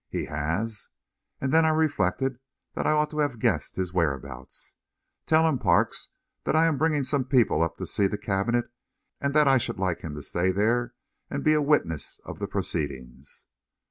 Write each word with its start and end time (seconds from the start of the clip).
"He 0.09 0.25
has!" 0.25 0.87
and 1.39 1.53
then 1.53 1.63
I 1.63 1.69
reflected 1.69 2.39
that 2.73 2.87
I 2.87 2.91
ought 2.91 3.11
to 3.11 3.19
have 3.19 3.37
guessed 3.37 3.75
his 3.75 3.93
whereabouts. 3.93 4.73
"Tell 5.27 5.47
him, 5.47 5.59
Parks, 5.59 6.09
that 6.43 6.55
I 6.55 6.65
am 6.65 6.79
bringing 6.79 7.03
some 7.03 7.23
people 7.23 7.61
up 7.61 7.77
to 7.77 7.85
see 7.85 8.07
the 8.07 8.17
cabinet, 8.17 8.65
and 9.19 9.35
that 9.35 9.47
I 9.47 9.59
should 9.59 9.77
like 9.77 9.99
him 10.01 10.15
to 10.15 10.23
stay 10.23 10.49
there 10.51 10.95
and 11.29 11.43
be 11.43 11.53
a 11.53 11.61
witness 11.61 12.19
of 12.25 12.39
the 12.39 12.47
proceedings." 12.47 13.45